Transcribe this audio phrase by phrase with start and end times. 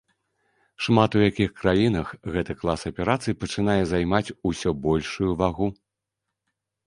[0.85, 2.07] Шмат у якіх краінах
[2.37, 5.67] гэты клас аперацый пачынае займаць усё большую вагу.